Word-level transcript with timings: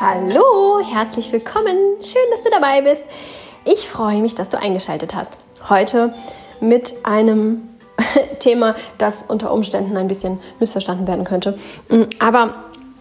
Hallo, 0.00 0.80
herzlich 0.82 1.30
willkommen. 1.32 1.76
Schön, 2.02 2.22
dass 2.30 2.42
du 2.42 2.50
dabei 2.50 2.80
bist. 2.82 3.02
Ich 3.64 3.88
freue 3.88 4.20
mich, 4.20 4.34
dass 4.34 4.48
du 4.48 4.58
eingeschaltet 4.58 5.14
hast. 5.14 5.32
Heute 5.68 6.14
mit 6.60 6.94
einem 7.02 7.68
Thema, 8.38 8.76
das 8.98 9.24
unter 9.28 9.52
Umständen 9.52 9.96
ein 9.96 10.08
bisschen 10.08 10.38
missverstanden 10.58 11.06
werden 11.06 11.24
könnte. 11.24 11.58
Mm, 11.88 12.04
aber 12.18 12.54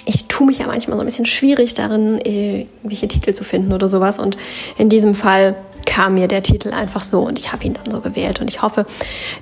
ich 0.05 0.27
tue 0.27 0.47
mich 0.47 0.59
ja 0.59 0.67
manchmal 0.67 0.97
so 0.97 1.03
ein 1.03 1.05
bisschen 1.05 1.25
schwierig 1.25 1.73
darin, 1.73 2.19
äh, 2.19 2.67
welche 2.83 3.07
Titel 3.07 3.33
zu 3.33 3.43
finden 3.43 3.73
oder 3.73 3.87
sowas. 3.87 4.19
Und 4.19 4.37
in 4.77 4.89
diesem 4.89 5.15
Fall 5.15 5.55
kam 5.89 6.13
mir 6.13 6.27
der 6.27 6.43
Titel 6.43 6.69
einfach 6.69 7.01
so 7.01 7.21
und 7.21 7.39
ich 7.39 7.51
habe 7.51 7.63
ihn 7.63 7.73
dann 7.73 7.89
so 7.89 7.99
gewählt 7.99 8.39
und 8.39 8.47
ich 8.47 8.61
hoffe, 8.61 8.85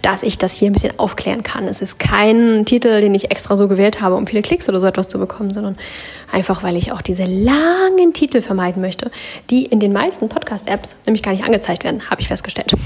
dass 0.01 0.23
ich 0.23 0.37
das 0.37 0.53
hier 0.53 0.69
ein 0.69 0.73
bisschen 0.73 0.97
aufklären 0.97 1.43
kann. 1.43 1.67
Es 1.67 1.81
ist 1.81 1.99
kein 1.99 2.63
Titel, 2.63 3.01
den 3.01 3.13
ich 3.13 3.31
extra 3.31 3.57
so 3.57 3.67
gewählt 3.67 3.99
habe, 3.99 4.15
um 4.15 4.25
viele 4.25 4.41
Klicks 4.41 4.69
oder 4.69 4.79
so 4.79 4.87
etwas 4.87 5.09
zu 5.09 5.19
bekommen, 5.19 5.53
sondern 5.53 5.77
einfach, 6.31 6.63
weil 6.63 6.77
ich 6.77 6.93
auch 6.93 7.01
diese 7.01 7.25
langen 7.25 8.13
Titel 8.13 8.41
vermeiden 8.41 8.81
möchte, 8.81 9.11
die 9.49 9.65
in 9.65 9.81
den 9.81 9.91
meisten 9.91 10.29
Podcast-Apps 10.29 10.95
nämlich 11.05 11.21
gar 11.21 11.31
nicht 11.31 11.43
angezeigt 11.43 11.83
werden, 11.83 12.09
habe 12.09 12.21
ich 12.21 12.29
festgestellt. 12.29 12.71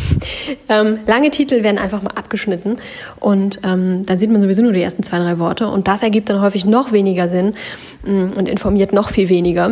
Ähm, 0.70 1.00
lange 1.06 1.32
Titel 1.32 1.64
werden 1.64 1.78
einfach 1.78 2.02
mal 2.02 2.12
abgeschnitten 2.12 2.78
und 3.20 3.60
ähm, 3.64 4.06
dann 4.06 4.18
sieht 4.20 4.30
man 4.30 4.42
sowieso 4.42 4.62
nur 4.62 4.72
die 4.72 4.82
ersten 4.82 5.04
zwei, 5.04 5.20
drei 5.20 5.38
Worte 5.40 5.68
und 5.68 5.88
das 5.88 6.02
ergibt 6.02 6.30
dann 6.30 6.42
häufig 6.42 6.66
noch 6.66 6.92
weniger 6.92 7.28
Sinn 7.28 7.56
mm, 8.04 8.38
und 8.38 8.48
informiert 8.48 8.94
noch 8.94 9.10
viel 9.10 9.28
weniger 9.30 9.72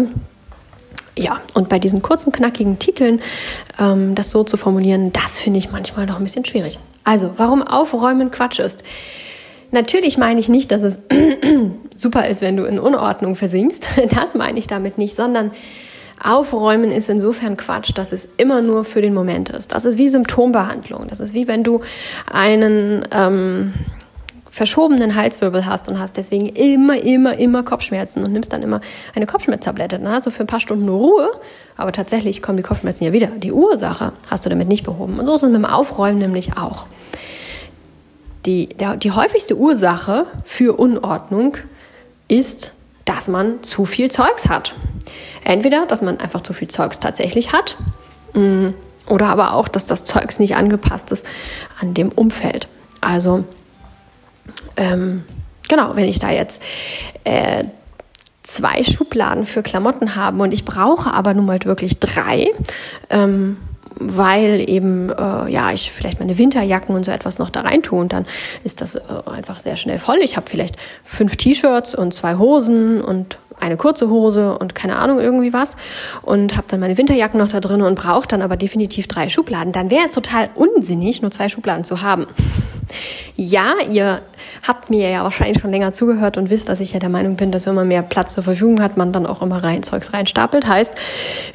ja, 1.20 1.42
und 1.54 1.70
bei 1.70 1.80
diesen 1.80 2.02
kurzen, 2.02 2.32
knackigen 2.32 2.80
Titeln, 2.80 3.22
ähm, 3.80 4.16
das 4.16 4.30
so 4.30 4.44
zu 4.44 4.58
formulieren, 4.58 5.12
das 5.12 5.38
finde 5.38 5.60
ich 5.60 5.72
manchmal 5.72 6.06
noch 6.06 6.18
ein 6.18 6.24
bisschen 6.24 6.46
schwierig. 6.46 6.80
Also, 7.04 7.32
warum 7.38 7.62
Aufräumen 7.62 8.32
Quatsch 8.32 8.60
ist. 8.60 8.84
Natürlich 9.72 10.18
meine 10.18 10.40
ich 10.40 10.50
nicht, 10.50 10.72
dass 10.72 10.82
es 10.82 11.00
super 11.96 12.28
ist, 12.28 12.42
wenn 12.42 12.58
du 12.58 12.64
in 12.64 12.80
Unordnung 12.80 13.36
versinkst. 13.36 13.88
Das 14.10 14.34
meine 14.34 14.58
ich 14.58 14.68
damit 14.68 14.98
nicht, 14.98 15.16
sondern 15.16 15.52
Aufräumen 16.22 16.92
ist 16.92 17.10
insofern 17.10 17.56
Quatsch, 17.56 17.92
dass 17.96 18.12
es 18.12 18.30
immer 18.38 18.62
nur 18.62 18.84
für 18.84 19.02
den 19.02 19.14
Moment 19.14 19.50
ist. 19.50 19.72
Das 19.72 19.86
ist 19.86 19.98
wie 19.98 20.10
Symptombehandlung. 20.10 21.08
Das 21.08 21.20
ist 21.20 21.34
wie 21.34 21.48
wenn 21.48 21.64
du 21.64 21.82
einen 22.30 23.08
ähm, 23.12 23.74
verschobenen 24.52 25.16
Halswirbel 25.16 25.66
hast 25.66 25.88
und 25.88 26.00
hast 26.00 26.18
deswegen 26.18 26.48
immer, 26.48 27.02
immer, 27.02 27.38
immer 27.38 27.64
Kopfschmerzen 27.64 28.24
und 28.24 28.34
nimmst 28.34 28.52
dann 28.54 28.64
immer 28.64 28.82
eine 29.16 29.26
Kopfschmerztablette. 29.26 30.00
Dann 30.00 30.12
hast 30.12 30.26
du 30.26 30.32
für 30.32 30.44
ein 30.44 30.48
paar 30.48 30.60
Stunden 30.60 30.90
Ruhe, 30.90 31.30
aber 31.78 31.92
tatsächlich 31.92 32.42
kommen 32.42 32.58
die 32.58 32.64
Kopfschmerzen 32.64 33.04
ja 33.04 33.14
wieder. 33.14 33.28
Die 33.28 33.52
Ursache 33.52 34.14
hast 34.30 34.46
du 34.46 34.50
damit 34.50 34.68
nicht 34.68 34.84
behoben. 34.84 35.20
Und 35.20 35.26
so 35.26 35.34
ist 35.34 35.44
es 35.44 35.50
mit 35.50 35.58
dem 35.58 35.66
Aufräumen 35.66 36.20
nämlich 36.20 36.58
auch. 36.58 36.88
Die, 38.46 38.70
der, 38.70 38.96
die 38.96 39.12
häufigste 39.12 39.56
Ursache 39.58 40.26
für 40.44 40.80
Unordnung 40.80 41.58
ist, 42.28 42.74
dass 43.06 43.28
man 43.28 43.64
zu 43.64 43.86
viel 43.86 44.10
Zeugs 44.10 44.50
hat. 44.50 44.74
Entweder, 45.44 45.86
dass 45.86 46.02
man 46.02 46.20
einfach 46.20 46.42
zu 46.42 46.54
viel 46.54 46.68
Zeugs 46.68 47.00
tatsächlich 47.00 47.52
hat, 47.52 47.78
mm, 48.34 48.70
oder 49.08 49.28
aber 49.28 49.54
auch, 49.54 49.68
dass 49.68 49.88
das 49.88 50.04
Zeugs 50.04 50.40
nicht 50.40 50.56
angepasst 50.56 51.12
ist 51.12 51.26
an 51.82 51.94
dem 51.94 52.10
Umfeld. 52.10 52.68
Also 53.02 53.44
ähm, 54.78 55.24
genau, 55.68 55.96
wenn 55.96 56.06
ich 56.06 56.20
da 56.20 56.32
jetzt 56.32 56.62
äh, 57.24 57.66
zwei 58.44 58.84
Schubladen 58.84 59.46
für 59.46 59.64
Klamotten 59.64 60.16
habe 60.16 60.42
und 60.42 60.52
ich 60.52 60.66
brauche 60.66 61.14
aber 61.14 61.34
nun 61.34 61.46
mal 61.46 61.60
wirklich 61.64 62.00
drei, 62.00 62.48
ähm, 63.10 63.58
weil 63.96 64.68
eben 64.68 65.10
äh, 65.10 65.52
ja 65.52 65.72
ich 65.72 65.92
vielleicht 65.92 66.20
meine 66.20 66.38
Winterjacken 66.38 66.96
und 66.96 67.06
so 67.06 67.12
etwas 67.12 67.38
noch 67.38 67.50
da 67.50 67.62
rein 67.62 67.84
tue 67.84 68.00
und 68.00 68.14
dann 68.14 68.26
ist 68.64 68.82
das 68.82 68.96
äh, 68.96 69.02
einfach 69.26 69.60
sehr 69.60 69.76
schnell 69.76 70.00
voll. 70.00 70.18
Ich 70.22 70.36
habe 70.36 70.50
vielleicht 70.50 70.78
fünf 71.04 71.36
T-Shirts 71.36 71.96
und 71.96 72.14
zwei 72.14 72.38
Hosen 72.38 73.02
und 73.02 73.38
eine 73.60 73.78
kurze 73.78 74.10
Hose 74.10 74.58
und 74.58 74.74
keine 74.74 74.96
Ahnung 74.96 75.20
irgendwie 75.20 75.54
was 75.54 75.76
und 76.22 76.56
habe 76.56 76.68
dann 76.70 76.80
meine 76.80 76.98
Winterjacken 76.98 77.40
noch 77.40 77.50
da 77.50 77.60
drin 77.60 77.82
und 77.82 77.96
brauche 77.96 78.28
dann 78.28 78.42
aber 78.42 78.58
definitiv 78.58 79.08
drei 79.08 79.30
Schubladen, 79.30 79.74
dann 79.74 79.90
wäre 79.90 80.06
es 80.06 80.12
total 80.12 80.50
unsinnig, 80.56 81.22
nur 81.22 81.32
zwei 81.32 81.50
Schubladen 81.50 81.84
zu 81.84 82.02
haben. 82.02 82.28
Ja, 83.36 83.76
ihr 83.90 84.22
habt 84.68 84.90
mir 84.90 85.10
ja 85.10 85.24
wahrscheinlich 85.24 85.62
schon 85.62 85.72
länger 85.72 85.94
zugehört 85.94 86.38
und 86.38 86.50
wisst, 86.50 86.70
dass 86.70 86.80
ich 86.80 86.94
ja 86.94 87.00
der 87.00 87.10
Meinung 87.10 87.36
bin, 87.36 87.52
dass 87.52 87.66
wenn 87.66 87.76
man 87.76 87.88
mehr 87.88 88.02
Platz 88.02 88.34
zur 88.34 88.44
Verfügung 88.44 88.82
hat, 88.82 88.98
man 88.98 89.14
dann 89.14 89.26
auch 89.26 89.42
immer 89.42 89.64
rein 89.64 89.84
Zeugs 89.84 90.14
reinstapelt. 90.14 90.68
Heißt, 90.68 90.94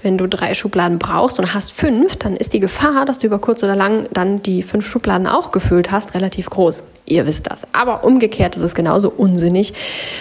wenn 0.03 0.19
du 0.19 0.27
drei 0.27 0.55
Schubladen 0.55 0.99
brauchst 0.99 1.39
und 1.39 1.55
hast 1.55 1.73
fünf, 1.73 2.17
dann 2.17 2.37
ist 2.37 2.53
die 2.53 2.61
Gefahr, 2.61 3.05
dass 3.05 3.19
du 3.19 3.27
über 3.27 3.39
kurz 3.39 3.63
oder 3.63 3.77
lang 3.77 4.09
dann 4.13 4.43
die 4.43 4.63
fünf 4.63 4.87
Schubladen 4.87 5.27
auch 5.27 5.53
gefüllt 5.53 5.91
hast, 5.91 6.15
relativ 6.15 6.51
groß. 6.51 6.85
Ihr 7.07 7.27
wisst 7.27 7.51
das. 7.51 7.63
Aber 7.73 8.03
umgekehrt 8.03 8.57
ist 8.57 8.63
es 8.63 8.75
genauso 8.75 9.11
unsinnig, 9.11 9.75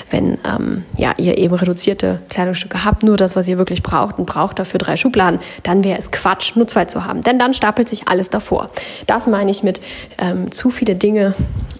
wenn 0.09 0.37
ähm, 0.45 0.83
ja, 0.97 1.13
ihr 1.17 1.37
eben 1.37 1.55
reduzierte 1.55 2.19
Kleidungsstücke 2.29 2.83
habt, 2.83 3.03
nur 3.03 3.15
das, 3.15 3.37
was 3.37 3.47
ihr 3.47 3.57
wirklich 3.57 3.83
braucht 3.83 4.19
und 4.19 4.25
braucht 4.25 4.59
dafür 4.59 4.79
drei 4.79 4.97
Schubladen, 4.97 5.39
dann 5.63 5.85
wäre 5.85 5.97
es 5.97 6.11
Quatsch, 6.11 6.57
nur 6.57 6.67
zwei 6.67 6.85
zu 6.85 7.05
haben. 7.05 7.21
Denn 7.21 7.39
dann 7.39 7.53
stapelt 7.53 7.87
sich 7.87 8.09
alles 8.09 8.29
davor. 8.29 8.69
Das 9.07 9.27
meine 9.27 9.49
ich 9.49 9.63
mit 9.63 9.81
ähm, 10.17 10.51
zu 10.51 10.71
viele 10.71 10.95
Dinge, 10.95 11.35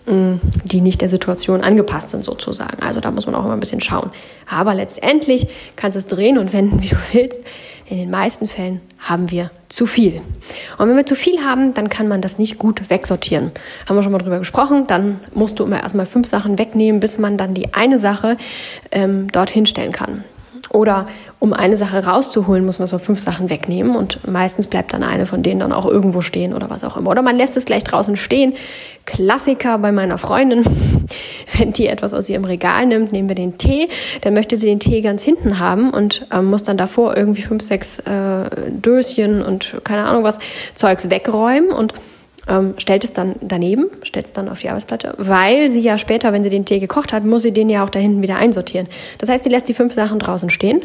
die 0.06 0.81
nicht 0.81 1.02
der 1.02 1.08
Situation 1.08 1.62
angepasst 1.62 2.09
sind 2.09 2.25
sozusagen. 2.25 2.81
Also 2.84 3.00
da 3.00 3.09
muss 3.09 3.25
man 3.25 3.36
auch 3.36 3.46
immer 3.46 3.53
ein 3.53 3.59
bisschen 3.59 3.80
schauen. 3.80 4.09
Aber 4.50 4.74
letztendlich 4.74 5.47
kannst 5.75 5.96
du 5.96 6.00
es 6.00 6.08
drehen 6.08 6.38
und 6.38 6.52
wenden, 6.52 6.81
wie 6.81 6.90
du 6.90 6.97
willst. 7.14 7.41
In 7.90 7.97
den 7.97 8.09
meisten 8.09 8.47
Fällen 8.47 8.81
haben 9.00 9.31
wir 9.31 9.52
zu 9.69 9.86
viel. 9.86 10.22
Und 10.78 10.90
wenn 10.90 10.96
wir 10.96 11.06
zu 11.06 11.16
viel 11.16 11.44
haben, 11.44 11.74
dann 11.74 11.90
kann 11.90 12.08
man 12.08 12.22
das 12.22 12.38
nicht 12.38 12.58
gut 12.58 12.90
wegsortieren. 12.90 13.52
Haben 13.88 13.96
wir 13.96 14.03
schon 14.03 14.12
mal 14.12 14.18
drüber 14.18 14.40
gesprochen. 14.40 14.88
Dann 14.88 15.19
musst 15.34 15.59
du 15.59 15.64
immer 15.64 15.81
erstmal 15.81 16.06
fünf 16.06 16.28
Sachen 16.28 16.58
wegnehmen, 16.58 17.00
bis 17.00 17.20
man 17.20 17.38
dann 17.38 17.53
die 17.53 17.74
eine 17.74 18.00
Sache 18.00 18.38
ähm, 18.91 19.31
dorthin 19.31 19.66
stellen 19.66 19.91
kann. 19.91 20.24
Oder 20.73 21.07
um 21.38 21.53
eine 21.53 21.78
Sache 21.78 22.03
rauszuholen, 22.03 22.66
muss 22.66 22.79
man 22.79 22.88
so 22.88 22.97
fünf 22.97 23.19
Sachen 23.19 23.51
wegnehmen 23.51 23.95
und 23.95 24.28
meistens 24.28 24.66
bleibt 24.66 24.91
dann 24.91 25.03
eine 25.03 25.28
von 25.28 25.44
denen 25.44 25.59
dann 25.59 25.72
auch 25.72 25.85
irgendwo 25.85 26.22
stehen 26.22 26.51
oder 26.51 26.72
was 26.72 26.84
auch 26.84 26.97
immer. 26.97 27.11
Oder 27.11 27.22
man 27.22 27.38
lässt 27.38 27.56
es 27.56 27.66
gleich 27.66 27.84
draußen 27.84 28.17
stehen. 28.17 28.56
Klassiker 29.06 29.78
bei 29.78 29.91
meiner 29.91 30.17
Freundin, 30.17 30.63
wenn 31.57 31.73
die 31.73 31.85
etwas 31.85 32.16
aus 32.16 32.28
ihrem 32.28 32.45
Regal 32.45 32.88
nimmt, 32.88 33.11
nehmen 33.11 33.29
wir 33.29 33.35
den 33.35 33.59
Tee, 33.59 33.88
dann 34.22 34.34
möchte 34.34 34.57
sie 34.57 34.66
den 34.66 34.79
Tee 34.79 35.01
ganz 35.01 35.22
hinten 35.22 35.59
haben 35.59 35.91
und 35.91 36.25
ähm, 36.31 36.45
muss 36.45 36.63
dann 36.63 36.78
davor 36.78 37.16
irgendwie 37.16 37.44
fünf, 37.44 37.61
sechs 37.61 38.00
äh, 38.00 38.50
Döschen 38.72 39.44
und 39.44 39.75
keine 39.84 40.05
Ahnung 40.05 40.23
was 40.23 40.40
Zeugs 40.73 41.11
wegräumen 41.11 41.69
und 41.69 41.94
ähm, 42.47 42.73
stellt 42.77 43.03
es 43.03 43.13
dann 43.13 43.35
daneben, 43.41 43.89
stellt 44.03 44.25
es 44.25 44.33
dann 44.33 44.49
auf 44.49 44.59
die 44.59 44.69
Arbeitsplatte, 44.69 45.15
weil 45.17 45.69
sie 45.69 45.79
ja 45.79 45.97
später, 45.97 46.33
wenn 46.33 46.43
sie 46.43 46.49
den 46.49 46.65
Tee 46.65 46.79
gekocht 46.79 47.13
hat, 47.13 47.23
muss 47.23 47.43
sie 47.43 47.51
den 47.51 47.69
ja 47.69 47.83
auch 47.83 47.89
da 47.89 47.99
hinten 47.99 48.21
wieder 48.21 48.35
einsortieren. 48.35 48.87
Das 49.17 49.29
heißt, 49.29 49.43
sie 49.43 49.49
lässt 49.49 49.67
die 49.69 49.73
fünf 49.73 49.93
Sachen 49.93 50.19
draußen 50.19 50.49
stehen, 50.49 50.81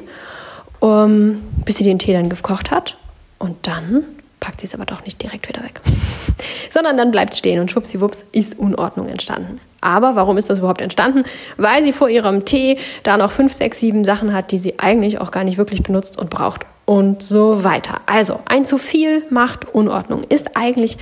um, 0.81 1.43
bis 1.65 1.77
sie 1.77 1.85
den 1.85 1.99
Tee 1.99 2.13
dann 2.13 2.29
gekocht 2.29 2.71
hat 2.71 2.97
und 3.39 3.67
dann 3.67 4.05
packt 4.41 4.61
sie 4.61 4.67
es 4.67 4.75
aber 4.75 4.87
doch 4.87 5.05
nicht 5.05 5.21
direkt 5.21 5.49
wieder 5.49 5.63
weg, 5.65 5.81
sondern 6.71 6.97
dann 6.97 7.11
bleibt 7.11 7.33
es 7.33 7.39
stehen 7.39 7.61
und 7.61 7.71
schwuppsiwupps 7.71 8.27
ist 8.33 8.59
Unordnung 8.59 9.09
entstanden. 9.09 9.61
Aber 9.81 10.17
warum 10.17 10.37
ist 10.39 10.51
das 10.51 10.59
überhaupt 10.59 10.81
entstanden? 10.81 11.25
Weil 11.57 11.83
sie 11.83 11.93
vor 11.93 12.09
ihrem 12.09 12.45
Tee 12.45 12.79
da 13.05 13.17
noch 13.17 13.31
fünf, 13.31 13.53
sechs, 13.53 13.79
sieben 13.79 14.05
Sachen 14.05 14.35
hat, 14.35 14.51
die 14.51 14.59
sie 14.59 14.79
eigentlich 14.79 15.21
auch 15.21 15.31
gar 15.31 15.45
nicht 15.45 15.59
wirklich 15.59 15.83
benutzt 15.83 16.19
und 16.19 16.31
braucht 16.31 16.67
und 16.85 17.23
so 17.23 17.63
weiter. 17.63 18.01
Also 18.07 18.41
ein 18.47 18.65
zu 18.65 18.79
viel 18.79 19.23
macht 19.31 19.73
Unordnung. 19.73 20.23
Ist 20.29 20.57
eigentlich 20.57 20.99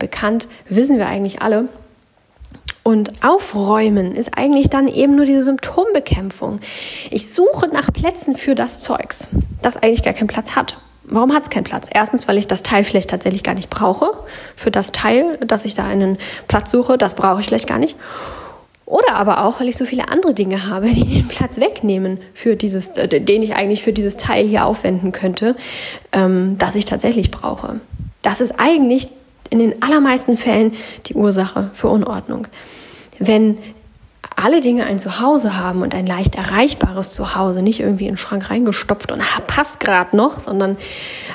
bekannt, 0.00 0.48
wissen 0.68 0.98
wir 0.98 1.06
eigentlich 1.06 1.40
alle. 1.42 1.68
Und 2.82 3.12
aufräumen 3.22 4.16
ist 4.16 4.36
eigentlich 4.36 4.68
dann 4.68 4.88
eben 4.88 5.14
nur 5.14 5.26
diese 5.26 5.42
Symptombekämpfung. 5.42 6.60
Ich 7.10 7.32
suche 7.32 7.68
nach 7.68 7.92
Plätzen 7.92 8.34
für 8.34 8.56
das 8.56 8.80
Zeugs, 8.80 9.28
das 9.62 9.76
eigentlich 9.76 10.02
gar 10.02 10.14
keinen 10.14 10.26
Platz 10.26 10.56
hat. 10.56 10.78
Warum 11.04 11.34
hat 11.34 11.44
es 11.44 11.50
keinen 11.50 11.64
Platz? 11.64 11.88
Erstens, 11.92 12.26
weil 12.26 12.38
ich 12.38 12.46
das 12.46 12.62
Teil 12.62 12.84
vielleicht 12.84 13.10
tatsächlich 13.10 13.42
gar 13.42 13.54
nicht 13.54 13.68
brauche. 13.68 14.12
Für 14.56 14.70
das 14.70 14.92
Teil, 14.92 15.38
dass 15.38 15.64
ich 15.64 15.74
da 15.74 15.84
einen 15.84 16.18
Platz 16.48 16.70
suche, 16.70 16.98
das 16.98 17.14
brauche 17.14 17.40
ich 17.40 17.46
vielleicht 17.46 17.68
gar 17.68 17.78
nicht. 17.78 17.96
Oder 18.86 19.14
aber 19.14 19.44
auch, 19.44 19.60
weil 19.60 19.68
ich 19.68 19.76
so 19.76 19.84
viele 19.84 20.08
andere 20.08 20.34
Dinge 20.34 20.66
habe, 20.66 20.88
die 20.88 21.04
den 21.04 21.28
Platz 21.28 21.58
wegnehmen, 21.58 22.18
für 22.34 22.56
dieses, 22.56 22.90
äh, 22.96 23.20
den 23.20 23.42
ich 23.42 23.54
eigentlich 23.54 23.82
für 23.82 23.92
dieses 23.92 24.16
Teil 24.16 24.46
hier 24.46 24.64
aufwenden 24.64 25.12
könnte, 25.12 25.54
ähm, 26.12 26.56
das 26.58 26.74
ich 26.74 26.86
tatsächlich 26.86 27.30
brauche. 27.30 27.80
Das 28.22 28.40
ist 28.40 28.58
eigentlich 28.58 29.08
in 29.50 29.58
den 29.58 29.82
allermeisten 29.82 30.36
Fällen 30.36 30.72
die 31.06 31.14
Ursache 31.14 31.70
für 31.74 31.88
Unordnung. 31.88 32.46
Wenn 33.18 33.58
alle 34.36 34.60
Dinge 34.60 34.84
ein 34.84 34.98
Zuhause 34.98 35.58
haben 35.58 35.82
und 35.82 35.94
ein 35.94 36.06
leicht 36.06 36.34
erreichbares 36.34 37.10
Zuhause, 37.10 37.62
nicht 37.62 37.80
irgendwie 37.80 38.04
in 38.04 38.12
den 38.12 38.16
Schrank 38.16 38.48
reingestopft 38.48 39.12
und 39.12 39.20
ah, 39.20 39.40
passt 39.46 39.80
gerade 39.80 40.16
noch, 40.16 40.38
sondern 40.38 40.78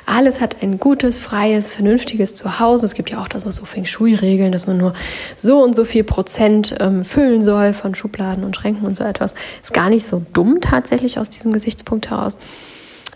alles 0.05 0.41
hat 0.41 0.57
ein 0.61 0.79
gutes, 0.79 1.17
freies, 1.17 1.71
vernünftiges 1.71 2.35
Zuhause. 2.35 2.85
Es 2.85 2.95
gibt 2.95 3.11
ja 3.11 3.21
auch 3.21 3.27
da 3.27 3.39
so, 3.39 3.51
so 3.51 3.65
Feng 3.65 3.85
Shui-Regeln, 3.85 4.51
dass 4.51 4.65
man 4.65 4.77
nur 4.77 4.93
so 5.37 5.61
und 5.61 5.75
so 5.75 5.83
viel 5.83 6.03
Prozent 6.03 6.75
ähm, 6.79 7.05
füllen 7.05 7.41
soll 7.41 7.73
von 7.73 7.93
Schubladen 7.95 8.43
und 8.43 8.55
Schränken 8.55 8.85
und 8.87 8.95
so 8.95 9.03
etwas. 9.03 9.35
Ist 9.61 9.73
gar 9.73 9.89
nicht 9.89 10.05
so 10.05 10.23
dumm 10.33 10.61
tatsächlich 10.61 11.19
aus 11.19 11.29
diesem 11.29 11.53
Gesichtspunkt 11.53 12.09
heraus. 12.09 12.37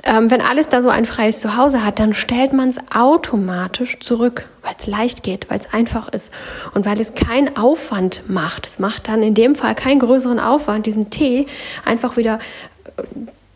Ähm, 0.04 0.32
wenn 0.32 0.42
alles 0.42 0.70
da 0.70 0.82
so 0.82 0.90
ein 0.90 1.06
freies 1.06 1.40
Zuhause 1.40 1.84
hat, 1.84 2.00
dann 2.00 2.14
stellt 2.14 2.54
man 2.54 2.70
es 2.70 2.78
automatisch 2.94 4.00
zurück, 4.00 4.48
weil 4.62 4.74
es 4.78 4.88
leicht 4.88 5.24
geht, 5.24 5.50
weil 5.50 5.60
es 5.60 5.74
einfach 5.74 6.08
ist 6.10 6.34
und 6.74 6.86
weil 6.86 7.00
es 7.00 7.14
keinen 7.14 7.58
Aufwand 7.58 8.24
macht. 8.30 8.68
Es 8.68 8.80
macht 8.80 9.08
dann 9.08 9.24
in 9.24 9.34
dem 9.34 9.56
Fall 9.56 9.76
keinen 9.76 10.00
größeren 10.00 10.40
Aufwand, 10.40 10.86
diesen 10.86 11.10
Tee 11.10 11.48
einfach 11.86 12.18
wieder 12.18 12.40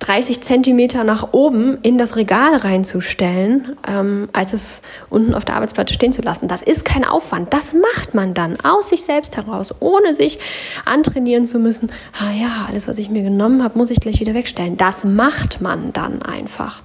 30 0.04 0.42
Zentimeter 0.42 1.06
nach 1.06 1.32
oben 1.32 1.78
in 1.82 1.98
das 1.98 2.18
Regal 2.18 2.58
reinzustellen, 2.58 3.78
ähm, 3.88 4.28
als 4.34 4.52
es 4.52 4.82
unten 5.10 5.34
auf 5.34 5.46
der 5.46 5.56
Arbeitsplatte 5.56 5.94
stehen 5.94 6.12
zu 6.12 6.22
lassen. 6.22 6.50
Das 6.50 6.62
ist 6.62 6.84
kein 6.84 7.06
Aufwand. 7.06 7.54
Das 7.54 7.74
macht 7.74 8.14
man 8.14 8.34
dann 8.34 8.60
aus 8.60 8.90
sich 8.90 9.04
selbst 9.04 9.38
heraus, 9.38 9.74
ohne 9.80 10.14
sich 10.14 10.40
antrainieren 10.84 11.46
zu 11.46 11.58
müssen. 11.58 11.90
Ah 12.20 12.32
ja, 12.32 12.66
alles, 12.68 12.90
was 12.90 12.98
ich 12.98 13.10
mir 13.10 13.24
genommen 13.24 13.64
habe, 13.64 13.78
muss 13.78 13.92
ich 13.92 14.02
gleich 14.02 14.20
wieder 14.20 14.34
wegstellen. 14.34 14.76
Das 14.76 15.06
macht 15.06 15.62
man 15.62 15.94
dann 15.94 16.22
einfach. 16.22 16.82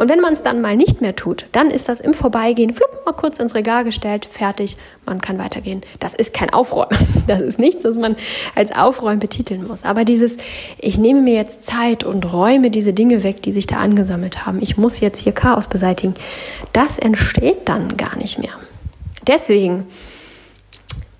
Und 0.00 0.08
wenn 0.08 0.20
man 0.20 0.32
es 0.32 0.42
dann 0.42 0.62
mal 0.62 0.78
nicht 0.78 1.02
mehr 1.02 1.14
tut, 1.14 1.44
dann 1.52 1.70
ist 1.70 1.90
das 1.90 2.00
im 2.00 2.14
Vorbeigehen, 2.14 2.72
flupp, 2.72 3.02
mal 3.04 3.12
kurz 3.12 3.38
ins 3.38 3.54
Regal 3.54 3.84
gestellt, 3.84 4.24
fertig, 4.24 4.78
man 5.04 5.20
kann 5.20 5.38
weitergehen. 5.38 5.82
Das 5.98 6.14
ist 6.14 6.32
kein 6.32 6.48
Aufräumen. 6.54 6.96
Das 7.26 7.40
ist 7.40 7.58
nichts, 7.58 7.84
was 7.84 7.98
man 7.98 8.16
als 8.54 8.72
Aufräumen 8.72 9.20
betiteln 9.20 9.66
muss. 9.66 9.84
Aber 9.84 10.06
dieses, 10.06 10.38
ich 10.78 10.96
nehme 10.96 11.20
mir 11.20 11.34
jetzt 11.34 11.64
Zeit 11.64 12.02
und 12.02 12.32
räume 12.32 12.70
diese 12.70 12.94
Dinge 12.94 13.22
weg, 13.22 13.42
die 13.42 13.52
sich 13.52 13.66
da 13.66 13.76
angesammelt 13.76 14.46
haben. 14.46 14.62
Ich 14.62 14.78
muss 14.78 15.00
jetzt 15.00 15.18
hier 15.18 15.32
Chaos 15.32 15.68
beseitigen. 15.68 16.14
Das 16.72 16.98
entsteht 16.98 17.68
dann 17.68 17.98
gar 17.98 18.16
nicht 18.16 18.38
mehr. 18.38 18.54
Deswegen 19.26 19.86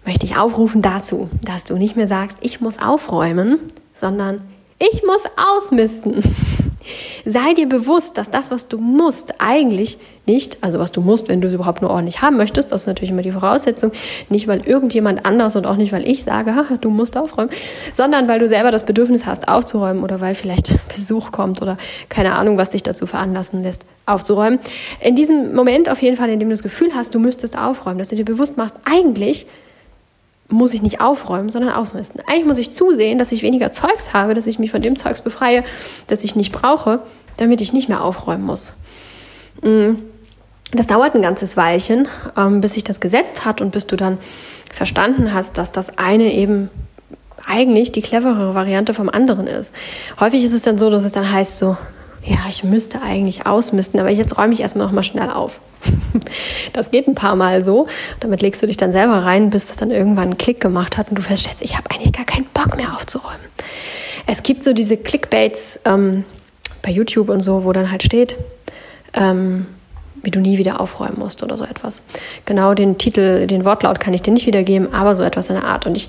möchte 0.07 0.25
ich 0.25 0.39
aufrufen 0.39 0.81
dazu, 0.81 1.29
dass 1.45 1.65
du 1.65 1.77
nicht 1.77 1.97
mehr 1.97 2.09
sagst, 2.09 2.39
ich 2.41 2.63
muss 2.63 2.81
aufräumen, 2.81 3.59
sondern 3.93 4.41
ich 4.79 5.03
muss 5.05 5.25
ausmisten. 5.37 6.23
Sei 7.25 7.55
dir 7.55 7.69
bewusst, 7.69 8.19
dass 8.19 8.31
das, 8.31 8.51
was 8.51 8.69
du 8.69 8.79
musst, 8.79 9.35
eigentlich 9.39 9.99
nicht, 10.27 10.59
also 10.63 10.79
was 10.79 10.93
du 10.93 11.01
musst, 11.01 11.29
wenn 11.29 11.41
du 11.41 11.49
es 11.49 11.55
überhaupt 11.55 11.83
nur 11.83 11.91
ordentlich 11.91 12.23
haben 12.23 12.37
möchtest, 12.37 12.73
das 12.73 12.83
ist 12.83 12.87
natürlich 12.87 13.11
immer 13.11 13.23
die 13.23 13.33
Voraussetzung, 13.33 13.93
nicht 14.29 14.47
weil 14.47 14.67
irgendjemand 14.67 15.27
anders 15.27 15.57
und 15.57 15.67
auch 15.67 15.77
nicht 15.77 15.93
weil 15.93 16.07
ich 16.07 16.25
sage, 16.25 16.55
du 16.81 16.91
musst 16.91 17.17
aufräumen, 17.17 17.51
sondern 17.93 18.29
weil 18.29 18.39
du 18.39 18.49
selber 18.49 18.71
das 18.71 18.85
Bedürfnis 18.85 19.27
hast, 19.27 19.49
aufzuräumen 19.49 20.03
oder 20.03 20.21
weil 20.21 20.35
vielleicht 20.35 20.75
Besuch 20.89 21.33
kommt 21.33 21.63
oder 21.63 21.79
keine 22.09 22.35
Ahnung, 22.35 22.59
was 22.59 22.71
dich 22.71 22.83
dazu 22.83 23.07
veranlassen 23.07 23.63
lässt, 23.63 23.85
aufzuräumen. 24.07 24.61
In 25.01 25.17
diesem 25.17 25.55
Moment 25.55 25.89
auf 25.89 26.01
jeden 26.03 26.17
Fall, 26.17 26.29
in 26.31 26.39
dem 26.39 26.49
du 26.49 26.55
das 26.55 26.63
Gefühl 26.63 26.91
hast, 26.95 27.15
du 27.15 27.19
müsstest 27.19 27.59
aufräumen, 27.59 27.99
dass 27.99 28.09
du 28.09 28.17
dir 28.17 28.25
bewusst 28.25 28.57
machst, 28.57 28.75
eigentlich 28.85 29.47
muss 30.51 30.75
ich 30.75 30.83
nicht 30.83 31.01
aufräumen, 31.01 31.49
sondern 31.49 31.73
ausmisten. 31.73 32.21
Eigentlich 32.27 32.47
muss 32.47 32.59
ich 32.59 32.71
zusehen, 32.71 33.19
dass 33.19 33.33
ich 33.33 33.43
weniger 33.43 33.71
Zeugs 33.71 34.13
habe, 34.13 34.35
dass 34.35 34.47
ich 34.47 34.59
mich 34.59 34.71
von 34.71 34.83
dem 34.83 34.97
Zeugs 34.97 35.23
befreie, 35.23 35.65
das 36.07 36.25
ich 36.25 36.37
nicht 36.37 36.53
brauche, 36.53 37.01
damit 37.37 37.61
ich 37.61 37.73
nicht 37.73 37.89
mehr 37.89 38.03
aufräumen 38.03 38.45
muss. 38.45 38.73
Mm. 39.63 39.95
Das 40.73 40.87
dauert 40.87 41.17
ein 41.17 41.23
ganzes 41.23 41.57
Weilchen, 41.57 42.07
ähm, 42.37 42.61
bis 42.61 42.75
sich 42.75 42.85
das 42.85 43.01
gesetzt 43.01 43.45
hat 43.45 43.61
und 43.61 43.73
bis 43.73 43.89
du 43.89 43.97
dann 43.97 44.19
verstanden 44.73 45.35
hast, 45.35 45.59
dass 45.59 45.73
das 45.73 45.99
eine 45.99 46.33
eben 46.33 46.71
eigentlich 47.45 47.91
die 47.91 48.03
cleverere 48.03 48.55
Variante 48.55 48.95
vom 48.95 49.09
anderen 49.09 49.49
ist. 49.49 49.75
Häufig 50.21 50.45
ist 50.45 50.53
es 50.53 50.63
dann 50.63 50.79
so, 50.79 50.89
dass 50.89 51.05
es 51.05 51.11
dann 51.11 51.33
heißt 51.33 51.59
so, 51.59 51.77
ja, 52.23 52.39
ich 52.49 52.65
müsste 52.65 53.01
eigentlich 53.01 53.47
ausmisten, 53.47 53.99
aber 53.99 54.11
jetzt 54.11 54.37
räume 54.37 54.53
ich 54.53 54.61
erstmal 54.61 54.87
nochmal 54.87 55.05
schnell 55.05 55.31
auf. 55.31 55.61
Das 56.73 56.91
geht 56.91 57.09
ein 57.09 57.15
paar 57.15 57.37
Mal 57.37 57.65
so. 57.65 57.87
Damit 58.21 58.43
legst 58.43 58.63
du 58.63 58.67
dich 58.67 58.77
dann 58.77 58.93
selber 58.93 59.25
rein, 59.25 59.51
bis 59.51 59.67
das 59.67 59.77
dann 59.77 59.91
irgendwann 59.91 60.25
einen 60.25 60.39
Klick 60.39 60.61
gemacht 60.61 60.97
hat 60.97 61.09
und 61.09 61.17
du 61.17 61.23
feststellst, 61.23 61.63
ich 61.63 61.77
habe 61.77 61.91
eigentlich 61.91 62.13
gar 62.13 62.25
keinen 62.25 62.47
Bock 62.47 62.77
mehr 62.77 62.95
aufzuräumen. 62.95 63.41
Es 64.27 64.43
gibt 64.43 64.63
so 64.63 64.73
diese 64.73 64.97
Clickbaits 64.97 65.81
ähm, 65.85 66.25
bei 66.83 66.91
YouTube 66.91 67.29
und 67.29 67.41
so, 67.41 67.65
wo 67.65 67.73
dann 67.73 67.91
halt 67.91 68.03
steht, 68.03 68.37
ähm, 69.15 69.67
wie 70.23 70.31
du 70.31 70.41
nie 70.41 70.59
wieder 70.59 70.81
aufräumen 70.81 71.19
musst 71.19 71.43
oder 71.43 71.57
so 71.57 71.65
etwas. 71.65 72.03
Genau 72.45 72.75
den 72.75 72.99
Titel, 72.99 73.47
den 73.47 73.65
Wortlaut 73.65 74.01
kann 74.01 74.15
ich 74.15 74.23
dir 74.23 74.33
nicht 74.33 74.47
wiedergeben, 74.47 74.93
aber 74.93 75.17
so 75.17 75.23
etwas 75.23 75.49
in 75.49 75.57
der 75.57 75.65
Art. 75.65 75.87
Und 75.87 75.97
ich, 75.97 76.09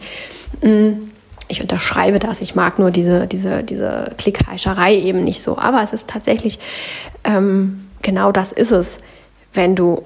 mh, 0.62 0.70
mm, 0.70 1.11
ich 1.52 1.62
unterschreibe 1.62 2.20
das. 2.20 2.42
Ich 2.42 2.56
mag 2.56 2.80
nur 2.80 2.92
diese, 2.92 3.28
diese, 3.28 3.64
diese 3.64 4.12
Klickheischerei 4.18 4.96
eben 4.96 5.24
nicht 5.24 5.42
so. 5.42 5.58
Aber 5.58 5.84
es 5.84 5.94
ist 5.94 6.08
tatsächlich, 6.08 6.60
ähm, 7.24 7.88
genau 8.02 8.32
das 8.32 8.52
ist 8.52 8.72
es 8.72 9.00
wenn 9.54 9.76
du 9.76 10.04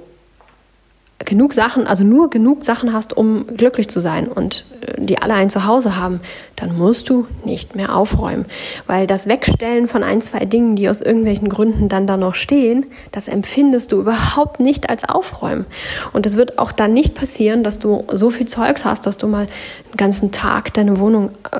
genug 1.19 1.53
Sachen, 1.53 1.87
also 1.87 2.03
nur 2.03 2.29
genug 2.29 2.65
Sachen 2.65 2.91
hast, 2.91 3.15
um 3.15 3.47
glücklich 3.47 3.87
zu 3.87 4.01
sein 4.01 4.27
und 4.27 4.65
äh, 4.81 4.99
die 4.99 5.21
alle 5.21 5.33
ein 5.33 5.49
Zuhause 5.49 5.95
haben, 5.95 6.19
dann 6.57 6.77
musst 6.77 7.09
du 7.09 7.25
nicht 7.45 7.75
mehr 7.75 7.95
aufräumen. 7.95 8.45
Weil 8.85 9.07
das 9.07 9.27
Wegstellen 9.27 9.87
von 9.87 10.03
ein, 10.03 10.21
zwei 10.21 10.45
Dingen, 10.45 10.75
die 10.75 10.89
aus 10.89 11.01
irgendwelchen 11.01 11.47
Gründen 11.47 11.87
dann 11.87 12.05
da 12.05 12.17
noch 12.17 12.35
stehen, 12.35 12.85
das 13.13 13.29
empfindest 13.29 13.93
du 13.93 14.01
überhaupt 14.01 14.59
nicht 14.59 14.89
als 14.89 15.07
Aufräumen. 15.07 15.65
Und 16.11 16.25
es 16.25 16.35
wird 16.35 16.59
auch 16.59 16.73
dann 16.73 16.93
nicht 16.93 17.15
passieren, 17.15 17.63
dass 17.63 17.79
du 17.79 18.03
so 18.11 18.29
viel 18.29 18.47
Zeugs 18.47 18.83
hast, 18.83 19.05
dass 19.05 19.17
du 19.17 19.27
mal 19.27 19.47
einen 19.47 19.97
ganzen 19.97 20.31
Tag 20.31 20.73
deine 20.73 20.99
Wohnung 20.99 21.31
äh, 21.49 21.59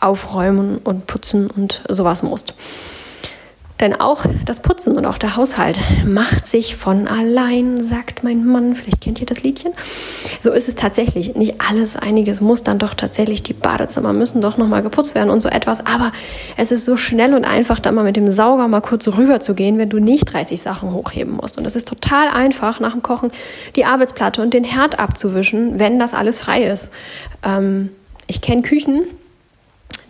aufräumen 0.00 0.78
und 0.78 1.06
putzen 1.06 1.48
und 1.48 1.82
sowas 1.88 2.22
musst. 2.22 2.54
Denn 3.80 3.94
auch 3.94 4.24
das 4.46 4.60
Putzen 4.60 4.96
und 4.96 5.04
auch 5.04 5.18
der 5.18 5.36
Haushalt 5.36 5.80
macht 6.06 6.46
sich 6.46 6.76
von 6.76 7.06
allein, 7.06 7.82
sagt 7.82 8.24
mein 8.24 8.44
Mann. 8.46 8.74
Vielleicht 8.74 9.02
kennt 9.02 9.20
ihr 9.20 9.26
das 9.26 9.42
Liedchen. 9.42 9.72
So 10.40 10.50
ist 10.52 10.66
es 10.66 10.76
tatsächlich. 10.76 11.34
Nicht 11.34 11.60
alles, 11.68 11.94
einiges 11.94 12.40
muss 12.40 12.62
dann 12.62 12.78
doch 12.78 12.94
tatsächlich, 12.94 13.42
die 13.42 13.52
Badezimmer 13.52 14.14
müssen 14.14 14.40
doch 14.40 14.56
nochmal 14.56 14.82
geputzt 14.82 15.14
werden 15.14 15.28
und 15.28 15.40
so 15.40 15.50
etwas. 15.50 15.84
Aber 15.84 16.12
es 16.56 16.72
ist 16.72 16.86
so 16.86 16.96
schnell 16.96 17.34
und 17.34 17.44
einfach, 17.44 17.78
da 17.78 17.92
mal 17.92 18.04
mit 18.04 18.16
dem 18.16 18.30
Sauger 18.30 18.66
mal 18.66 18.80
kurz 18.80 19.06
rüber 19.08 19.40
zu 19.40 19.54
gehen, 19.54 19.76
wenn 19.76 19.90
du 19.90 19.98
nicht 19.98 20.32
30 20.32 20.60
Sachen 20.60 20.92
hochheben 20.92 21.34
musst. 21.34 21.58
Und 21.58 21.66
es 21.66 21.76
ist 21.76 21.86
total 21.86 22.28
einfach, 22.28 22.80
nach 22.80 22.92
dem 22.92 23.02
Kochen 23.02 23.30
die 23.76 23.84
Arbeitsplatte 23.84 24.40
und 24.40 24.54
den 24.54 24.64
Herd 24.64 24.98
abzuwischen, 24.98 25.78
wenn 25.78 25.98
das 25.98 26.14
alles 26.14 26.40
frei 26.40 26.64
ist. 26.64 26.92
Ähm, 27.42 27.90
ich 28.26 28.40
kenne 28.40 28.62
Küchen, 28.62 29.02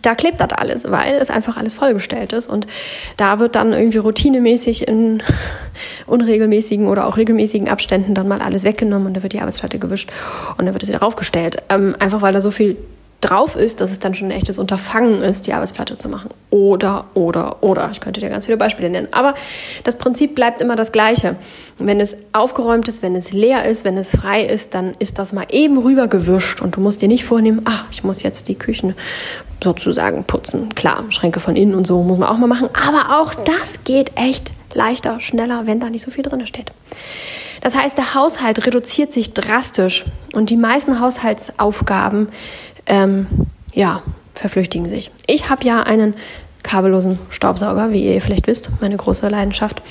da 0.01 0.15
klebt 0.15 0.39
das 0.39 0.51
alles, 0.53 0.89
weil 0.89 1.15
es 1.15 1.29
einfach 1.29 1.57
alles 1.57 1.73
vollgestellt 1.73 2.31
ist. 2.31 2.47
Und 2.47 2.67
da 3.17 3.39
wird 3.39 3.55
dann 3.55 3.73
irgendwie 3.73 3.97
routinemäßig 3.97 4.87
in 4.87 5.21
unregelmäßigen 6.05 6.87
oder 6.87 7.07
auch 7.07 7.17
regelmäßigen 7.17 7.67
Abständen 7.67 8.13
dann 8.13 8.27
mal 8.27 8.41
alles 8.41 8.63
weggenommen 8.63 9.07
und 9.07 9.13
da 9.15 9.23
wird 9.23 9.33
die 9.33 9.39
Arbeitsplatte 9.39 9.79
gewischt 9.79 10.09
und 10.57 10.65
dann 10.65 10.73
wird 10.73 10.83
es 10.83 10.89
wieder 10.89 10.99
raufgestellt. 10.99 11.57
Ähm, 11.69 11.95
einfach 11.99 12.21
weil 12.21 12.33
da 12.33 12.41
so 12.41 12.51
viel 12.51 12.77
drauf 13.29 13.55
ist, 13.55 13.81
dass 13.81 13.91
es 13.91 13.99
dann 13.99 14.13
schon 14.13 14.27
ein 14.27 14.37
echtes 14.37 14.59
Unterfangen 14.59 15.21
ist, 15.21 15.47
die 15.47 15.53
Arbeitsplatte 15.53 15.95
zu 15.95 16.09
machen. 16.09 16.29
Oder, 16.49 17.05
oder, 17.13 17.61
oder. 17.61 17.89
Ich 17.91 17.99
könnte 17.99 18.19
dir 18.19 18.29
ganz 18.29 18.45
viele 18.45 18.57
Beispiele 18.57 18.89
nennen. 18.89 19.07
Aber 19.11 19.35
das 19.83 19.97
Prinzip 19.97 20.35
bleibt 20.35 20.61
immer 20.61 20.75
das 20.75 20.91
gleiche. 20.91 21.35
Wenn 21.77 21.99
es 21.99 22.15
aufgeräumt 22.33 22.87
ist, 22.87 23.03
wenn 23.03 23.15
es 23.15 23.31
leer 23.31 23.65
ist, 23.65 23.83
wenn 23.83 23.97
es 23.97 24.15
frei 24.15 24.43
ist, 24.45 24.73
dann 24.73 24.95
ist 24.99 25.19
das 25.19 25.33
mal 25.33 25.45
eben 25.49 25.77
rübergewischt 25.77 26.61
und 26.61 26.75
du 26.75 26.81
musst 26.81 27.01
dir 27.01 27.07
nicht 27.07 27.25
vornehmen, 27.25 27.61
ah, 27.65 27.85
ich 27.91 28.03
muss 28.03 28.23
jetzt 28.23 28.47
die 28.47 28.55
Küchen 28.55 28.95
sozusagen 29.63 30.23
putzen. 30.23 30.69
Klar, 30.75 31.03
Schränke 31.09 31.39
von 31.39 31.55
innen 31.55 31.75
und 31.75 31.87
so 31.87 32.01
muss 32.03 32.17
man 32.17 32.29
auch 32.29 32.37
mal 32.37 32.47
machen. 32.47 32.69
Aber 32.73 33.19
auch 33.19 33.33
das 33.33 33.83
geht 33.83 34.11
echt 34.15 34.53
leichter, 34.73 35.19
schneller, 35.19 35.63
wenn 35.65 35.79
da 35.79 35.89
nicht 35.89 36.03
so 36.03 36.11
viel 36.11 36.23
drin 36.23 36.45
steht. 36.45 36.71
Das 37.61 37.75
heißt, 37.75 37.97
der 37.97 38.13
Haushalt 38.13 38.65
reduziert 38.65 39.11
sich 39.11 39.33
drastisch 39.33 40.05
und 40.33 40.49
die 40.49 40.57
meisten 40.57 40.99
Haushaltsaufgaben 40.99 42.29
ähm, 42.87 43.27
ja, 43.73 44.01
verflüchtigen 44.33 44.89
sich. 44.89 45.11
Ich 45.25 45.49
habe 45.49 45.63
ja 45.63 45.81
einen 45.81 46.15
kabellosen 46.63 47.19
Staubsauger, 47.29 47.91
wie 47.91 48.05
ihr 48.05 48.21
vielleicht 48.21 48.47
wisst, 48.47 48.69
meine 48.81 48.97
große 48.97 49.27
Leidenschaft. 49.27 49.81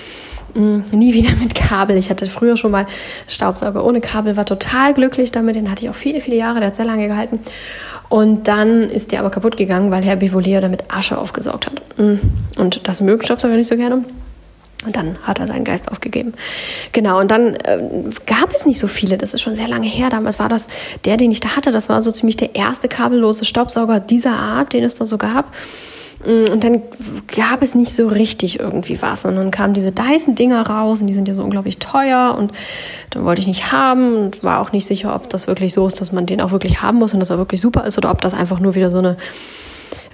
Mm, 0.55 0.81
nie 0.93 1.15
wieder 1.15 1.31
mit 1.41 1.55
Kabel. 1.55 1.97
Ich 1.97 2.11
hatte 2.11 2.27
früher 2.27 2.57
schon 2.57 2.71
mal 2.71 2.87
Staubsauger 3.29 3.85
ohne 3.85 4.01
Kabel, 4.01 4.37
war 4.37 4.47
total 4.47 4.95
glücklich 4.95 5.31
damit. 5.33 5.57
Den 5.57 5.71
hatte 5.71 5.85
ich 5.85 5.91
auch 5.91 5.95
viele, 5.95 6.21
viele 6.21 6.37
Jahre, 6.37 6.61
der 6.61 6.69
hat 6.69 6.77
sehr 6.77 6.85
lange 6.85 7.09
gehalten. 7.09 7.41
Und 8.09 8.47
dann 8.49 8.91
ist 8.91 9.13
der 9.13 9.21
aber 9.21 9.31
kaputt 9.31 9.57
gegangen, 9.57 9.91
weil 9.91 10.05
Herr 10.05 10.17
Bivolier 10.17 10.61
damit 10.61 10.85
Asche 10.89 11.19
aufgesaugt 11.19 11.67
hat. 11.67 11.99
Mm, 11.99 12.15
und 12.57 12.87
das 12.89 13.01
mögen 13.01 13.25
Staubsauger 13.25 13.57
nicht 13.57 13.69
so 13.69 13.77
gerne. 13.77 14.05
Und 14.87 14.97
dann 14.97 15.19
hat 15.23 15.41
er 15.41 15.49
seinen 15.49 15.65
Geist 15.65 15.91
aufgegeben. 15.91 16.35
Genau, 16.93 17.21
und 17.21 17.31
dann 17.31 17.55
äh, 17.57 17.81
gab 18.25 18.55
es 18.55 18.65
nicht 18.65 18.79
so 18.79 18.87
viele, 18.87 19.19
das 19.19 19.35
ist 19.35 19.43
schon 19.43 19.57
sehr 19.57 19.69
lange 19.69 19.89
her. 19.89 20.09
Damals 20.09 20.39
war 20.39 20.49
das 20.49 20.69
der, 21.05 21.17
den 21.17 21.33
ich 21.33 21.41
da 21.41 21.57
hatte, 21.57 21.73
das 21.73 21.89
war 21.89 22.01
so 22.03 22.13
ziemlich 22.13 22.37
der 22.37 22.55
erste 22.55 22.89
kabellose 22.89 23.45
Staubsauger 23.45 24.01
dieser 24.01 24.33
Art, 24.33 24.73
den 24.73 24.85
es 24.85 24.95
da 24.95 25.05
so 25.05 25.19
gab. 25.19 25.53
Mm, 26.25 26.51
und 26.53 26.65
dann 26.65 26.83
gab 27.35 27.63
es 27.63 27.75
nicht 27.75 27.93
so 27.93 28.07
richtig 28.07 28.61
irgendwie 28.61 29.03
was. 29.03 29.25
Und 29.25 29.37
dann 29.37 29.51
kamen 29.51 29.75
diese 29.75 29.91
Dyson-Dinger 29.91 30.67
raus 30.69 31.01
und 31.01 31.09
die 31.09 31.15
sind 31.15 31.29
ja 31.29 31.35
so 31.35 31.43
unglaublich 31.43 31.79
teuer 31.79 32.37
und 32.39 32.53
dann 33.11 33.25
wollte 33.25 33.41
ich 33.41 33.49
nicht 33.49 33.73
haben 33.73 34.17
und 34.17 34.45
war 34.45 34.61
auch 34.61 34.73
nicht 34.73 34.87
sicher, 34.87 35.15
ob 35.15 35.29
das 35.29 35.47
wirklich 35.47 35.75
so 35.75 35.87
ist, 35.87 36.01
dass 36.01 36.13
man 36.13 36.27
den 36.27 36.41
auch 36.41 36.53
wirklich 36.53 36.81
haben 36.81 36.99
muss 36.99 37.13
und 37.13 37.21
dass 37.21 37.31
er 37.31 37.39
wirklich 37.39 37.61
super 37.61 37.85
ist 37.85 37.99
oder 37.99 38.11
ob 38.11 38.21
das 38.21 38.35
einfach 38.35 38.61
nur 38.61 38.75
wieder 38.75 38.91
so 38.91 38.99
eine 38.99 39.17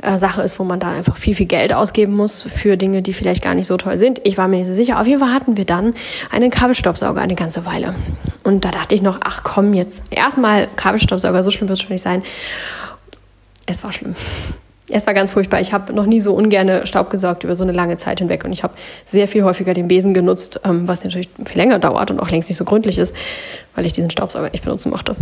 äh, 0.03 0.19
Sache 0.19 0.43
ist, 0.43 0.59
wo 0.59 0.65
man 0.65 0.81
da 0.81 0.91
einfach 0.91 1.17
viel, 1.17 1.35
viel 1.35 1.47
Geld 1.47 1.73
ausgeben 1.73 2.15
muss 2.15 2.43
für 2.43 2.77
Dinge, 2.77 3.03
die 3.03 3.13
vielleicht 3.13 3.43
gar 3.43 3.55
nicht 3.55 3.67
so 3.67 3.77
toll 3.77 3.97
sind. 3.97 4.21
Ich 4.25 4.37
war 4.37 4.49
mir 4.49 4.59
nicht 4.59 4.67
so 4.67 4.75
sicher. 4.75 5.01
Auf 5.01 5.07
jeden 5.07 5.21
Fall 5.21 5.33
hatten 5.33 5.57
wir 5.57 5.65
dann 5.65 5.95
einen 6.31 6.51
Kabelstaubsauger 6.51 7.21
eine 7.21 7.37
ganze 7.37 7.65
Weile. 7.65 7.95
Und 8.43 8.65
da 8.65 8.71
dachte 8.71 8.95
ich 8.95 9.03
noch, 9.03 9.21
ach 9.23 9.43
komm, 9.45 9.75
jetzt 9.75 10.03
erstmal 10.11 10.69
Kabelstaubsauger, 10.77 11.43
so 11.43 11.51
schlimm 11.51 11.69
wird 11.69 11.79
es 11.79 11.83
schon 11.83 11.93
nicht 11.93 12.03
sein. 12.03 12.23
Es 13.67 13.85
war 13.85 13.93
schlimm. 13.93 14.15
Es 14.89 15.07
war 15.07 15.15
ganz 15.15 15.31
furchtbar. 15.31 15.61
Ich 15.61 15.73
habe 15.73 15.93
noch 15.93 16.05
nie 16.05 16.21
so 16.21 16.35
ungern 16.35 16.85
Staub 16.87 17.09
gesaugt 17.09 17.45
über 17.45 17.57
so 17.57 17.63
eine 17.63 17.73
lange 17.73 17.97
Zeit 17.97 18.19
hinweg 18.19 18.45
und 18.45 18.53
ich 18.53 18.63
habe 18.63 18.75
sehr 19.05 19.29
viel 19.29 19.45
häufiger 19.45 19.73
den 19.73 19.89
Besen 19.89 20.13
genutzt, 20.13 20.61
ähm, 20.65 20.89
was 20.89 21.05
natürlich 21.05 21.31
viel 21.45 21.57
länger 21.57 21.79
dauert 21.79 22.11
und 22.11 22.21
auch 22.21 22.29
längst 22.29 22.49
nicht 22.51 22.59
so 22.59 22.65
gründlich 22.65 22.99
ist, 22.99 23.15
weil 23.75 23.87
ich 23.87 23.93
diesen 23.93 24.11
Staubsauger 24.11 24.51
nicht 24.51 24.65
benutzen 24.65 24.91
mochte. 24.91 25.17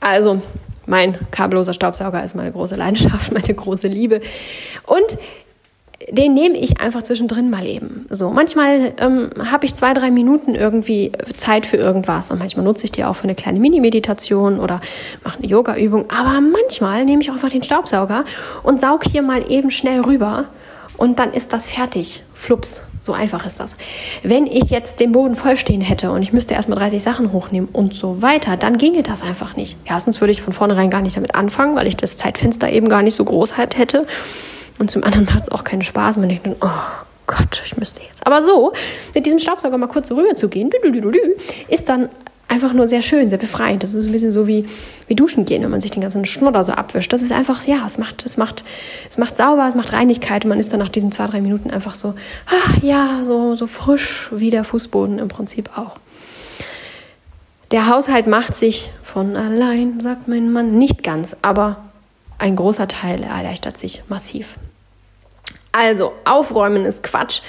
Also, 0.00 0.40
mein 0.86 1.16
kabelloser 1.30 1.74
Staubsauger 1.74 2.24
ist 2.24 2.34
meine 2.34 2.50
große 2.50 2.74
Leidenschaft, 2.74 3.32
meine 3.32 3.54
große 3.54 3.86
Liebe. 3.86 4.20
Und 4.86 5.18
den 6.08 6.32
nehme 6.32 6.56
ich 6.56 6.80
einfach 6.80 7.02
zwischendrin 7.02 7.50
mal 7.50 7.66
eben. 7.66 8.06
So, 8.08 8.30
manchmal 8.30 8.94
ähm, 8.98 9.30
habe 9.50 9.66
ich 9.66 9.74
zwei, 9.74 9.92
drei 9.92 10.10
Minuten 10.10 10.54
irgendwie 10.54 11.12
Zeit 11.36 11.66
für 11.66 11.76
irgendwas 11.76 12.30
und 12.30 12.38
manchmal 12.38 12.64
nutze 12.64 12.86
ich 12.86 12.92
die 12.92 13.04
auch 13.04 13.14
für 13.14 13.24
eine 13.24 13.34
kleine 13.34 13.60
Mini-Meditation 13.60 14.58
oder 14.58 14.80
mache 15.22 15.38
eine 15.38 15.46
Yoga-Übung. 15.46 16.06
Aber 16.10 16.40
manchmal 16.40 17.04
nehme 17.04 17.20
ich 17.20 17.30
auch 17.30 17.34
einfach 17.34 17.50
den 17.50 17.62
Staubsauger 17.62 18.24
und 18.62 18.80
saug 18.80 19.04
hier 19.04 19.22
mal 19.22 19.50
eben 19.50 19.70
schnell 19.70 20.00
rüber 20.00 20.46
und 20.96 21.18
dann 21.18 21.32
ist 21.34 21.52
das 21.52 21.68
fertig. 21.68 22.22
Flups, 22.32 22.82
so 23.00 23.12
einfach 23.12 23.46
ist 23.46 23.60
das. 23.60 23.76
Wenn 24.22 24.46
ich 24.46 24.70
jetzt 24.70 25.00
den 25.00 25.12
Boden 25.12 25.34
vollstehen 25.34 25.80
hätte 25.80 26.10
und 26.10 26.22
ich 26.22 26.32
müsste 26.32 26.54
erstmal 26.54 26.78
30 26.78 27.02
Sachen 27.02 27.32
hochnehmen 27.32 27.68
und 27.72 27.94
so 27.94 28.22
weiter, 28.22 28.56
dann 28.56 28.78
ginge 28.78 29.02
das 29.02 29.22
einfach 29.22 29.56
nicht. 29.56 29.78
Erstens 29.84 30.20
würde 30.20 30.32
ich 30.32 30.42
von 30.42 30.52
vornherein 30.52 30.90
gar 30.90 31.00
nicht 31.00 31.16
damit 31.16 31.34
anfangen, 31.34 31.76
weil 31.76 31.86
ich 31.86 31.96
das 31.96 32.16
Zeitfenster 32.16 32.70
eben 32.70 32.88
gar 32.88 33.02
nicht 33.02 33.14
so 33.14 33.24
groß 33.24 33.56
hätte. 33.56 34.06
Und 34.78 34.90
zum 34.90 35.04
anderen 35.04 35.26
macht 35.26 35.44
es 35.44 35.48
auch 35.50 35.64
keinen 35.64 35.82
Spaß. 35.82 36.18
Man 36.18 36.28
denkt 36.28 36.46
dann, 36.46 36.56
oh 36.60 37.04
Gott, 37.26 37.62
ich 37.64 37.76
müsste 37.76 38.00
jetzt. 38.02 38.26
Aber 38.26 38.42
so, 38.42 38.72
mit 39.14 39.24
diesem 39.24 39.38
Staubsauger 39.38 39.78
mal 39.78 39.86
kurz 39.86 40.10
rüber 40.10 40.34
zu 40.34 40.48
gehen, 40.48 40.70
ist 41.68 41.88
dann 41.88 42.08
einfach 42.50 42.72
nur 42.72 42.86
sehr 42.86 43.00
schön, 43.00 43.28
sehr 43.28 43.38
befreiend. 43.38 43.82
Das 43.82 43.94
ist 43.94 44.04
ein 44.04 44.12
bisschen 44.12 44.32
so 44.32 44.46
wie, 44.46 44.66
wie 45.06 45.14
duschen 45.14 45.44
gehen, 45.44 45.62
wenn 45.62 45.70
man 45.70 45.80
sich 45.80 45.92
den 45.92 46.02
ganzen 46.02 46.24
Schnodder 46.24 46.64
so 46.64 46.72
abwischt. 46.72 47.12
Das 47.12 47.22
ist 47.22 47.32
einfach, 47.32 47.62
ja, 47.66 47.86
es 47.86 47.96
macht, 47.96 48.24
es 48.26 48.36
macht, 48.36 48.64
es 49.08 49.18
macht 49.18 49.36
sauber, 49.36 49.66
es 49.68 49.76
macht 49.76 49.92
Reinigkeit 49.92 50.44
und 50.44 50.48
man 50.48 50.58
ist 50.58 50.72
dann 50.72 50.80
nach 50.80 50.88
diesen 50.88 51.12
zwei, 51.12 51.26
drei 51.28 51.40
Minuten 51.40 51.70
einfach 51.70 51.94
so, 51.94 52.14
ach, 52.46 52.82
ja, 52.82 53.22
so, 53.24 53.54
so 53.54 53.66
frisch 53.66 54.28
wie 54.32 54.50
der 54.50 54.64
Fußboden 54.64 55.20
im 55.20 55.28
Prinzip 55.28 55.78
auch. 55.78 55.98
Der 57.70 57.86
Haushalt 57.86 58.26
macht 58.26 58.56
sich 58.56 58.90
von 59.00 59.36
allein, 59.36 60.00
sagt 60.00 60.26
mein 60.26 60.52
Mann, 60.52 60.76
nicht 60.76 61.04
ganz, 61.04 61.36
aber 61.42 61.84
ein 62.38 62.56
großer 62.56 62.88
Teil 62.88 63.22
erleichtert 63.22 63.78
sich 63.78 64.02
massiv. 64.08 64.56
Also, 65.70 66.12
aufräumen 66.24 66.84
ist 66.84 67.04
Quatsch 67.04 67.42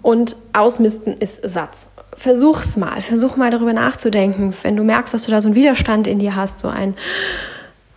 und 0.00 0.36
ausmisten 0.52 1.16
ist 1.16 1.40
Satz. 1.42 1.88
Versuch's 2.18 2.76
mal, 2.76 3.00
versuch 3.00 3.36
mal 3.36 3.52
darüber 3.52 3.72
nachzudenken, 3.72 4.52
wenn 4.62 4.74
du 4.74 4.82
merkst, 4.82 5.14
dass 5.14 5.22
du 5.22 5.30
da 5.30 5.40
so 5.40 5.48
einen 5.48 5.54
Widerstand 5.54 6.08
in 6.08 6.18
dir 6.18 6.34
hast, 6.34 6.58
so 6.58 6.68
ein, 6.68 6.94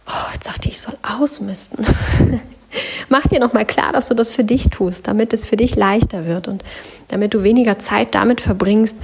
oh, 0.08 0.34
jetzt 0.34 0.46
sagte 0.46 0.70
ich, 0.70 0.76
ich 0.76 0.82
soll 0.82 0.96
ausmisten. 1.02 1.84
Mach 3.10 3.24
dir 3.24 3.40
nochmal 3.40 3.66
klar, 3.66 3.92
dass 3.92 4.08
du 4.08 4.14
das 4.14 4.30
für 4.30 4.44
dich 4.44 4.70
tust, 4.70 5.08
damit 5.08 5.34
es 5.34 5.46
für 5.46 5.58
dich 5.58 5.76
leichter 5.76 6.26
wird 6.28 6.48
und 6.48 6.64
damit 7.08 7.34
du 7.34 7.42
weniger 7.42 7.80
Zeit 7.80 8.14
damit 8.14 8.42
verbringst, 8.42 8.96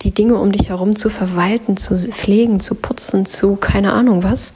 die 0.00 0.12
Dinge 0.12 0.36
um 0.36 0.52
dich 0.52 0.70
herum 0.70 0.96
zu 0.96 1.10
verwalten, 1.10 1.76
zu 1.76 1.94
pflegen, 1.96 2.58
zu 2.58 2.74
putzen, 2.74 3.26
zu 3.26 3.56
keine 3.56 3.92
Ahnung 3.92 4.22
was. 4.22 4.54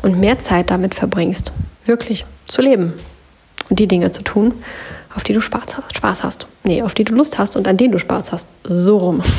Und 0.00 0.18
mehr 0.18 0.38
Zeit 0.38 0.70
damit 0.70 0.94
verbringst, 0.94 1.52
wirklich 1.84 2.24
zu 2.48 2.62
leben 2.62 2.94
und 3.68 3.78
die 3.78 3.86
Dinge 3.86 4.10
zu 4.10 4.22
tun, 4.22 4.54
auf 5.14 5.24
die 5.24 5.32
du 5.32 5.40
Spaß 5.40 6.24
hast. 6.24 6.46
Nee, 6.64 6.82
auf 6.82 6.94
die 6.94 7.04
du 7.04 7.14
Lust 7.14 7.38
hast 7.38 7.56
und 7.56 7.66
an 7.68 7.76
denen 7.76 7.92
du 7.92 7.98
Spaß 7.98 8.32
hast. 8.32 8.48
So 8.64 8.98
rum. 8.98 9.22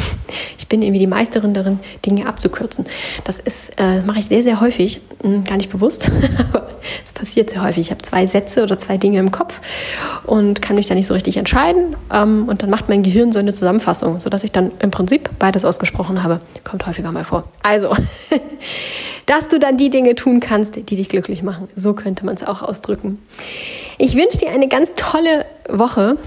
Ich 0.58 0.68
bin 0.68 0.82
irgendwie 0.82 1.00
die 1.00 1.08
Meisterin 1.08 1.53
darin, 1.53 1.80
Dinge 2.06 2.25
abzukürzen. 2.25 2.86
Das 3.25 3.38
ist, 3.38 3.74
äh, 3.77 4.01
mache 4.01 4.18
ich 4.18 4.25
sehr, 4.25 4.42
sehr 4.42 4.62
häufig. 4.62 5.01
Hm, 5.22 5.44
gar 5.44 5.58
nicht 5.58 5.70
bewusst, 5.70 6.12
aber 6.51 6.70
es 7.06 7.13
passiert 7.13 7.51
sehr 7.51 7.62
häufig. 7.62 7.86
Ich 7.86 7.92
habe 7.92 8.01
zwei 8.01 8.25
Sätze 8.25 8.63
oder 8.63 8.80
zwei 8.80 8.98
Dinge 8.98 9.20
im 9.20 9.32
Kopf 9.32 9.62
und 10.25 10.63
kann 10.63 10.75
mich 10.75 10.88
da 10.88 10.96
nicht 10.96 11.06
so 11.06 11.13
richtig 11.13 11.38
entscheiden. 11.38 11.96
Ähm, 12.12 12.48
und 12.48 12.63
dann 12.63 12.72
macht 12.72 12.89
mein 12.89 13.03
Gehirn 13.03 13.32
so 13.32 13.38
eine 13.38 13.53
Zusammenfassung, 13.53 14.20
sodass 14.20 14.44
ich 14.44 14.51
dann 14.51 14.72
im 14.80 14.89
Prinzip 14.89 15.30
beides 15.38 15.65
ausgesprochen 15.65 16.24
habe. 16.24 16.39
Kommt 16.63 16.88
häufiger 16.88 17.12
mal 17.12 17.25
vor. 17.25 17.44
Also, 17.62 17.96
dass 19.27 19.50
du 19.50 19.60
dann 19.60 19.77
die 19.77 19.92
Dinge 19.92 20.15
tun 20.15 20.39
kannst, 20.39 20.75
die 20.75 20.96
dich 20.96 21.10
glücklich 21.10 21.44
machen. 21.44 21.68
So 21.75 21.94
könnte 21.94 22.25
man 22.25 22.34
es 22.36 22.44
auch 22.44 22.63
ausdrücken. 22.63 23.20
Ich 23.98 24.16
wünsche 24.16 24.38
dir 24.38 24.52
eine 24.52 24.68
ganz 24.68 24.94
tolle 24.96 25.46
Woche 25.70 26.18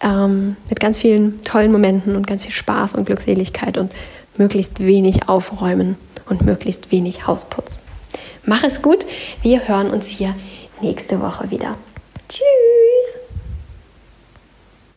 ähm, 0.00 0.56
mit 0.68 0.80
ganz 0.80 0.98
vielen 0.98 1.40
tollen 1.42 1.72
Momenten 1.72 2.16
und 2.16 2.26
ganz 2.26 2.44
viel 2.44 2.52
Spaß 2.52 2.94
und 2.94 3.06
Glückseligkeit 3.06 3.78
und 3.78 3.92
möglichst 4.36 4.80
wenig 4.80 5.28
Aufräumen 5.28 5.96
und 6.28 6.42
möglichst 6.42 6.92
wenig 6.92 7.26
Hausputz. 7.26 7.82
Mach 8.44 8.62
es 8.64 8.82
gut. 8.82 9.04
Wir 9.42 9.68
hören 9.68 9.90
uns 9.90 10.06
hier 10.06 10.34
nächste 10.80 11.20
Woche 11.20 11.50
wieder. 11.50 11.76
Tschüss. 12.28 12.87